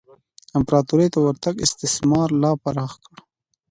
[0.57, 3.15] امپراتورۍ ته ورتګ استثمار لا پسې پراخ کړ.